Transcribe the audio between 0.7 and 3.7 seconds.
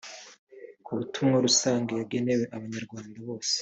Ku butumwa rusange yageneye Abanyarwanda bose